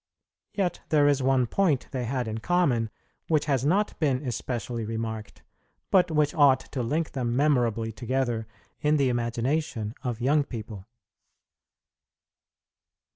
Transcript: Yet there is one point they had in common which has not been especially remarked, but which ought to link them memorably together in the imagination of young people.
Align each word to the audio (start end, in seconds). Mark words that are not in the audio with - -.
Yet 0.55 0.79
there 0.89 1.07
is 1.07 1.21
one 1.21 1.45
point 1.45 1.85
they 1.91 2.05
had 2.05 2.27
in 2.27 2.39
common 2.39 2.89
which 3.27 3.45
has 3.45 3.63
not 3.63 3.99
been 3.99 4.25
especially 4.27 4.83
remarked, 4.83 5.43
but 5.91 6.09
which 6.09 6.33
ought 6.33 6.61
to 6.71 6.81
link 6.81 7.11
them 7.11 7.35
memorably 7.35 7.91
together 7.91 8.47
in 8.81 8.97
the 8.97 9.09
imagination 9.09 9.93
of 10.03 10.19
young 10.19 10.43
people. 10.43 10.87